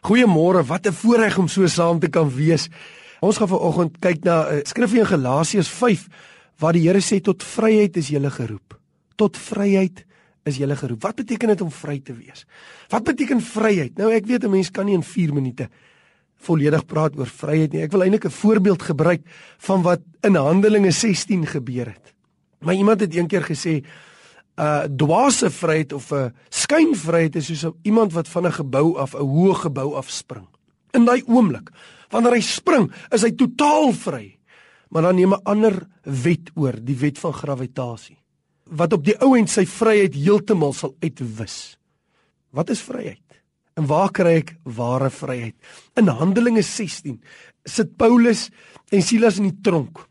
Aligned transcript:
Goeiemôre, 0.00 0.64
wat 0.64 0.86
'n 0.86 0.92
voorreg 0.92 1.38
om 1.38 1.48
so 1.48 1.66
saam 1.66 1.98
te 1.98 2.08
kan 2.08 2.30
wees. 2.30 2.68
Ons 3.20 3.36
gaan 3.36 3.48
vanoggend 3.48 3.98
kyk 4.00 4.24
na 4.24 4.48
'n 4.48 4.56
uh, 4.56 4.60
skrifgie 4.62 5.00
in 5.00 5.06
Galasiërs 5.06 5.68
5 5.68 6.08
waar 6.58 6.72
die 6.72 6.88
Here 6.88 7.00
sê 7.00 7.20
tot 7.20 7.42
vryheid 7.42 7.96
is 7.96 8.08
jy 8.08 8.30
geroep. 8.30 8.78
Tot 9.16 9.36
vryheid 9.36 10.04
is 10.44 10.56
jy 10.56 10.76
geroep. 10.76 11.02
Wat 11.02 11.16
beteken 11.16 11.48
dit 11.48 11.60
om 11.60 11.70
vry 11.70 12.00
te 12.00 12.14
wees? 12.14 12.46
Wat 12.88 13.04
beteken 13.04 13.40
vryheid? 13.40 13.98
Nou 13.98 14.10
ek 14.12 14.26
weet 14.26 14.44
'n 14.44 14.50
mens 14.50 14.70
kan 14.70 14.86
nie 14.86 14.94
in 14.94 15.02
4 15.02 15.32
minute 15.32 15.68
volledig 16.40 16.86
praat 16.86 17.16
oor 17.18 17.26
vryheid 17.26 17.72
nie. 17.72 17.82
Ek 17.82 17.92
wil 17.92 18.02
eintlik 18.02 18.24
'n 18.24 18.30
voorbeeld 18.30 18.82
gebruik 18.82 19.20
van 19.58 19.82
wat 19.82 20.00
in 20.22 20.34
Handelinge 20.34 20.90
16 20.90 21.46
gebeur 21.46 21.86
het. 21.86 22.14
Maar 22.60 22.74
iemand 22.74 23.00
het 23.00 23.14
eendag 23.14 23.46
gesê 23.46 23.84
uh, 24.60 24.84
dwaase 24.84 25.50
vryheid 25.50 25.92
of 25.92 26.12
'n 26.12 26.32
skynvryheid 26.48 27.36
is 27.36 27.46
soos 27.46 27.72
iemand 27.82 28.12
wat 28.12 28.28
van 28.28 28.46
'n 28.46 28.52
gebou 28.52 28.96
af 28.96 29.14
'n 29.14 29.24
hoë 29.24 29.54
gebou 29.54 29.94
af 29.94 30.10
spring. 30.10 30.48
In 30.92 31.04
daai 31.04 31.22
oomblik, 31.26 31.70
wanneer 32.10 32.32
hy 32.32 32.40
spring, 32.40 32.92
is 33.10 33.22
hy 33.22 33.32
totaal 33.32 33.92
vry. 33.92 34.38
Maar 34.88 35.02
dan 35.02 35.14
neem 35.14 35.32
'n 35.32 35.42
ander 35.44 35.86
wet 36.02 36.50
oor, 36.54 36.76
die 36.82 36.96
wet 36.96 37.18
van 37.18 37.32
gravitasie, 37.32 38.18
wat 38.64 38.92
op 38.92 39.04
die 39.04 39.16
ou 39.22 39.36
end 39.36 39.50
sy 39.50 39.66
vryheid 39.66 40.14
heeltemal 40.14 40.72
sal 40.72 40.96
uitwis. 41.00 41.78
Wat 42.50 42.70
is 42.70 42.80
vryheid? 42.80 43.42
En 43.76 43.86
waar 43.86 44.10
kry 44.10 44.36
ek 44.42 44.56
ware 44.64 45.10
vryheid? 45.10 45.54
In 45.96 46.08
Handelinge 46.08 46.62
16 46.62 47.22
sit 47.64 47.96
Paulus 47.96 48.50
en 48.90 49.02
Silas 49.02 49.38
in 49.38 49.44
die 49.44 49.60
tronk. 49.62 50.08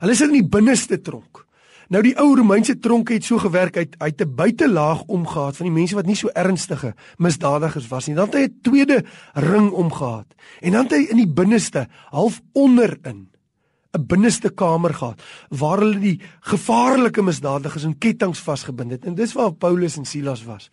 Hulle 0.00 0.14
sit 0.14 0.28
in 0.28 0.40
die 0.40 0.48
binneste 0.48 1.00
tronk. 1.00 1.43
Nou 1.92 2.00
die 2.04 2.14
ou 2.20 2.30
Romeinse 2.36 2.78
tronke 2.80 3.18
het 3.18 3.26
so 3.26 3.38
gewerk 3.42 3.76
uit 3.76 3.94
uit 3.98 4.20
'n 4.20 4.34
buitelaag 4.34 5.02
omgehad 5.06 5.56
van 5.56 5.66
die 5.66 5.74
mense 5.74 5.94
wat 5.94 6.06
nie 6.06 6.16
so 6.16 6.28
ernstige 6.28 6.94
misdadigers 7.16 7.88
was 7.88 8.06
nie. 8.06 8.16
Dan 8.16 8.26
het 8.26 8.34
hy 8.34 8.42
'n 8.42 8.58
tweede 8.62 9.04
ring 9.34 9.70
omgehad. 9.70 10.26
En 10.60 10.72
dan 10.72 10.82
het 10.82 10.92
hy 10.92 11.06
in 11.10 11.16
die 11.16 11.32
binneste, 11.32 11.88
half 12.10 12.40
onderin, 12.52 13.28
'n 13.92 14.06
binneste 14.06 14.50
kamer 14.50 14.94
gehad 14.94 15.22
waar 15.48 15.78
hulle 15.78 15.98
die 15.98 16.20
gevaarlike 16.40 17.22
misdadigers 17.22 17.84
in 17.84 17.98
kettinge 17.98 18.34
vasgebind 18.34 18.90
het. 18.90 19.04
En 19.04 19.14
dis 19.14 19.32
waar 19.32 19.52
Paulus 19.52 19.96
en 19.96 20.04
Silas 20.04 20.44
was. 20.44 20.70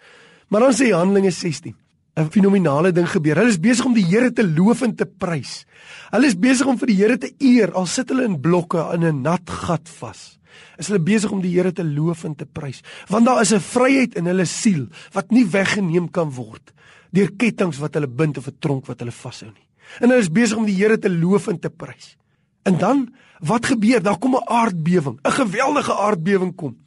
Maar 0.48 0.62
dan 0.62 0.74
sê 0.74 0.92
Handelinge 0.92 1.32
16 1.32 1.76
'n 2.16 2.30
fenominale 2.30 2.92
ding 2.92 3.10
gebeur. 3.10 3.36
Hulle 3.36 3.50
is 3.50 3.60
besig 3.60 3.86
om 3.86 3.94
die 3.94 4.06
Here 4.06 4.32
te 4.32 4.48
loof 4.48 4.82
en 4.82 4.96
te 4.96 5.06
prys. 5.06 5.66
Hulle 6.10 6.26
is 6.26 6.40
besig 6.40 6.68
om 6.68 6.78
vir 6.78 6.88
die 6.88 6.96
Here 6.96 7.18
te 7.18 7.34
eer 7.40 7.72
al 7.72 7.86
sit 7.86 8.10
hulle 8.10 8.24
in 8.24 8.42
blokke 8.42 8.90
in 8.94 9.04
'n 9.04 9.22
nat 9.22 9.50
gat 9.50 9.90
vas 10.00 10.41
is 10.78 10.88
hulle 10.88 11.04
besig 11.04 11.32
om 11.32 11.42
die 11.42 11.54
Here 11.56 11.72
te 11.72 11.84
loof 11.84 12.24
en 12.24 12.36
te 12.36 12.46
prys. 12.46 12.82
Want 13.08 13.26
daar 13.26 13.42
is 13.42 13.54
'n 13.54 13.60
vryheid 13.60 14.16
in 14.16 14.26
hulle 14.26 14.46
siel 14.46 14.88
wat 15.14 15.32
nie 15.32 15.46
weggeneem 15.46 16.12
kan 16.12 16.32
word 16.32 16.74
deur 17.12 17.32
kettinge 17.38 17.80
wat 17.80 17.94
hulle 17.94 18.08
bind 18.08 18.38
of 18.38 18.48
'n 18.48 18.58
tronk 18.60 18.86
wat 18.88 19.00
hulle 19.00 19.12
vashou 19.12 19.52
nie. 19.52 19.68
En 20.00 20.10
hulle 20.10 20.22
is 20.22 20.32
besig 20.32 20.58
om 20.58 20.66
die 20.66 20.76
Here 20.76 20.98
te 20.98 21.10
loof 21.10 21.48
en 21.48 21.60
te 21.60 21.70
prys. 21.70 22.18
En 22.64 22.78
dan 22.78 23.14
wat 23.40 23.66
gebeur? 23.66 24.02
Daar 24.02 24.18
kom 24.18 24.36
'n 24.36 24.48
aardbewing 24.48 25.20
'n 25.24 25.32
geweldige 25.32 25.94
aardbewing 25.94 26.56
kom. 26.56 26.78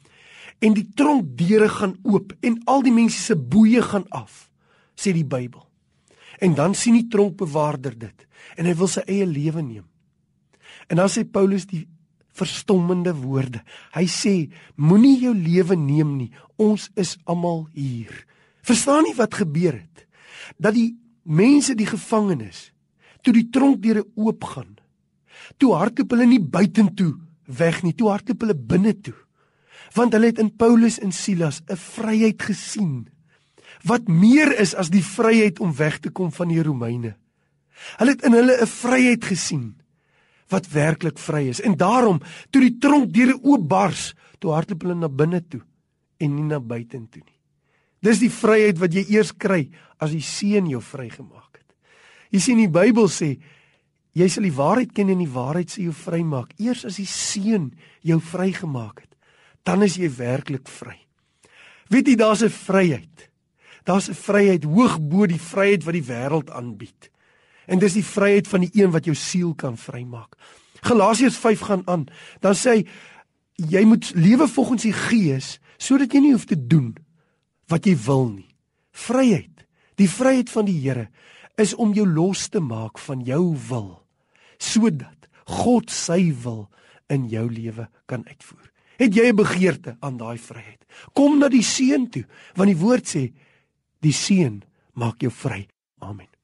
En 0.59 0.73
die 0.73 0.89
tronkdeure 0.95 1.69
gaan 1.69 1.97
oop 2.03 2.33
en 2.39 2.61
al 2.65 2.81
die 2.81 2.93
mense 2.93 3.19
se 3.19 3.35
boeye 3.35 3.81
gaan 3.81 4.07
af 4.09 4.49
sê 4.95 5.11
die 5.13 5.25
Bybel. 5.25 5.67
En 6.39 6.53
dan 6.53 6.75
sien 6.75 6.93
die 6.93 7.07
tronkbewaarder 7.07 7.97
dit 7.97 8.27
en 8.55 8.65
hy 8.65 8.75
wil 8.75 8.87
sy 8.87 9.01
eie 9.05 9.25
lewe 9.25 9.61
neem. 9.61 9.85
En 10.87 10.95
dan 10.95 11.09
sê 11.09 11.23
Paulus 11.23 11.65
die 11.65 11.87
verstommende 12.35 13.13
woorde. 13.15 13.61
Hy 13.95 14.05
sê: 14.11 14.35
Moenie 14.75 15.17
jou 15.23 15.33
lewe 15.35 15.77
neem 15.79 16.15
nie. 16.19 16.31
Ons 16.61 16.89
is 16.95 17.15
almal 17.25 17.65
hier. 17.73 18.13
Verstaan 18.65 19.05
nie 19.07 19.15
wat 19.17 19.35
gebeur 19.41 19.77
het? 19.77 20.05
Dat 20.57 20.75
die 20.75 20.95
mense 21.23 21.75
die 21.75 21.89
gevangenes 21.89 22.71
toe 23.25 23.33
die 23.33 23.47
tronkdeure 23.49 24.05
oopgaan. 24.13 24.75
Toe 25.57 25.73
hardloop 25.73 26.13
hulle 26.13 26.27
nie 26.29 26.41
buitentoe 26.41 27.15
weg 27.45 27.81
nie, 27.85 27.93
toe 27.97 28.11
hardloop 28.11 28.45
hulle 28.45 28.57
binne 28.57 28.93
toe. 29.01 29.15
Want 29.97 30.13
hulle 30.13 30.29
het 30.29 30.41
in 30.41 30.51
Paulus 30.53 30.99
en 30.99 31.11
Silas 31.11 31.61
'n 31.69 31.77
vryheid 31.77 32.41
gesien 32.41 33.09
wat 33.83 34.07
meer 34.07 34.49
is 34.59 34.73
as 34.75 34.89
die 34.89 35.03
vryheid 35.03 35.59
om 35.59 35.73
weg 35.73 35.99
te 35.99 36.09
kom 36.09 36.31
van 36.31 36.47
die 36.47 36.63
Romeine. 36.63 37.15
Hulle 37.97 38.11
het 38.11 38.23
in 38.25 38.33
hulle 38.33 38.61
'n 38.61 38.67
vryheid 38.67 39.25
gesien 39.25 39.75
wat 40.53 40.67
werklik 40.73 41.19
vry 41.19 41.47
is. 41.49 41.61
En 41.61 41.77
daarom 41.77 42.21
toe 42.49 42.61
die 42.61 42.77
tronkdeure 42.81 43.37
oopbars, 43.43 44.13
toe 44.39 44.53
hardloop 44.53 44.85
hulle 44.85 44.97
na 44.99 45.09
binne 45.09 45.41
toe 45.41 45.61
en 46.21 46.35
nie 46.35 46.45
na 46.47 46.59
buitentoe 46.59 47.23
nie. 47.23 47.39
Dis 48.05 48.21
die 48.21 48.31
vryheid 48.31 48.79
wat 48.81 48.93
jy 48.93 49.05
eers 49.15 49.33
kry 49.33 49.65
as 50.01 50.13
die 50.13 50.23
Seun 50.23 50.69
jou 50.69 50.81
vrygemaak 50.83 51.57
het. 51.57 51.69
Jy 52.35 52.41
sien 52.43 52.61
die 52.61 52.71
Bybel 52.71 53.09
sê 53.09 53.35
jy 54.15 54.27
sal 54.31 54.45
die 54.47 54.55
waarheid 54.55 54.93
ken 54.95 55.09
en 55.11 55.23
die 55.23 55.31
waarheid 55.31 55.73
sal 55.73 55.87
jou 55.87 55.95
vrymaak. 55.97 56.53
Eers 56.61 56.85
as 56.87 56.99
die 57.01 57.09
Seun 57.09 57.71
jou 58.05 58.19
vrygemaak 58.21 59.01
het, 59.01 59.11
dan 59.65 59.83
is 59.83 59.97
jy 59.97 60.11
werklik 60.13 60.69
vry. 60.69 60.99
Weet 61.89 62.07
jy 62.07 62.15
daar's 62.15 62.43
'n 62.43 62.49
vryheid. 62.49 63.29
Daar's 63.83 64.09
'n 64.09 64.13
vryheid 64.13 64.63
hoog 64.63 64.99
bo 64.99 65.25
die 65.25 65.41
vryheid 65.41 65.83
wat 65.83 65.93
die 65.93 66.09
wêreld 66.09 66.49
aanbied. 66.49 67.09
En 67.65 67.79
dis 67.79 67.93
die 67.93 68.05
vryheid 68.05 68.47
van 68.47 68.65
die 68.65 68.71
een 68.73 68.91
wat 68.91 69.05
jou 69.05 69.15
siel 69.15 69.53
kan 69.53 69.77
vrymaak. 69.77 70.35
Galasiërs 70.85 71.37
5 71.37 71.59
gaan 71.59 71.83
aan. 71.85 72.07
Dan 72.39 72.55
sê 72.55 72.77
hy 72.77 72.87
jy 73.55 73.85
moet 73.87 74.11
lewe 74.15 74.47
volgens 74.47 74.83
die 74.83 74.93
Gees 74.95 75.59
sodat 75.77 76.13
jy 76.13 76.21
nie 76.23 76.33
hoef 76.33 76.45
te 76.45 76.57
doen 76.59 76.95
wat 77.71 77.87
jy 77.87 77.95
wil 78.05 78.27
nie. 78.29 78.51
Vryheid. 78.91 79.65
Die 79.95 80.09
vryheid 80.11 80.49
van 80.51 80.67
die 80.67 80.77
Here 80.79 81.07
is 81.59 81.73
om 81.73 81.93
jou 81.95 82.07
los 82.07 82.49
te 82.51 82.59
maak 82.59 82.99
van 82.99 83.23
jou 83.23 83.55
wil 83.69 83.91
sodat 84.59 85.27
God 85.45 85.91
sy 85.91 86.33
wil 86.43 86.65
in 87.11 87.27
jou 87.29 87.45
lewe 87.51 87.87
kan 88.09 88.23
uitvoer. 88.25 88.71
Het 88.97 89.15
jy 89.15 89.27
'n 89.29 89.35
begeerte 89.35 89.97
aan 89.99 90.17
daai 90.17 90.37
vryheid? 90.37 90.85
Kom 91.13 91.39
na 91.39 91.49
die 91.49 91.63
Seun 91.63 92.09
toe, 92.09 92.25
want 92.55 92.67
die 92.67 92.79
woord 92.79 93.05
sê 93.07 93.33
die 93.99 94.13
Seun 94.13 94.63
maak 94.93 95.21
jou 95.21 95.31
vry. 95.31 95.67
Amen. 95.99 96.34